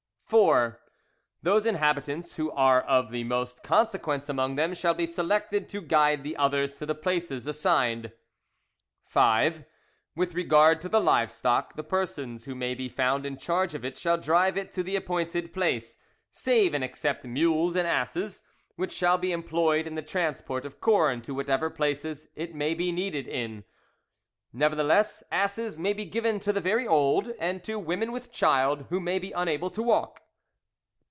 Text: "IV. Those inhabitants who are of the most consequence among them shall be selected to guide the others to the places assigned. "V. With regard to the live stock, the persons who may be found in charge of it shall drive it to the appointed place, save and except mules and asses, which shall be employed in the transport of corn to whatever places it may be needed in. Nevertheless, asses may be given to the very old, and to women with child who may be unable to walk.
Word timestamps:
"IV. 0.33 0.77
Those 1.43 1.65
inhabitants 1.65 2.35
who 2.37 2.51
are 2.51 2.79
of 2.83 3.11
the 3.11 3.25
most 3.25 3.63
consequence 3.63 4.29
among 4.29 4.55
them 4.55 4.73
shall 4.73 4.93
be 4.93 5.05
selected 5.05 5.67
to 5.67 5.81
guide 5.81 6.23
the 6.23 6.37
others 6.37 6.77
to 6.77 6.85
the 6.85 6.95
places 6.95 7.47
assigned. 7.47 8.13
"V. 9.09 9.51
With 10.15 10.33
regard 10.33 10.79
to 10.79 10.87
the 10.87 11.01
live 11.01 11.31
stock, 11.31 11.75
the 11.75 11.83
persons 11.83 12.45
who 12.45 12.55
may 12.55 12.73
be 12.73 12.87
found 12.87 13.25
in 13.25 13.35
charge 13.35 13.75
of 13.75 13.83
it 13.83 13.97
shall 13.97 14.17
drive 14.17 14.55
it 14.55 14.71
to 14.71 14.83
the 14.83 14.95
appointed 14.95 15.51
place, 15.53 15.97
save 16.29 16.73
and 16.73 16.81
except 16.81 17.25
mules 17.25 17.75
and 17.75 17.85
asses, 17.85 18.41
which 18.77 18.93
shall 18.93 19.17
be 19.17 19.33
employed 19.33 19.85
in 19.85 19.95
the 19.95 20.01
transport 20.01 20.63
of 20.63 20.79
corn 20.79 21.21
to 21.23 21.33
whatever 21.35 21.69
places 21.69 22.29
it 22.37 22.55
may 22.55 22.73
be 22.73 22.93
needed 22.93 23.27
in. 23.27 23.65
Nevertheless, 24.53 25.23
asses 25.31 25.79
may 25.79 25.93
be 25.93 26.03
given 26.03 26.37
to 26.41 26.51
the 26.51 26.59
very 26.59 26.85
old, 26.85 27.29
and 27.39 27.63
to 27.63 27.79
women 27.79 28.11
with 28.11 28.33
child 28.33 28.85
who 28.89 28.99
may 28.99 29.17
be 29.17 29.31
unable 29.31 29.69
to 29.69 29.81
walk. 29.81 30.19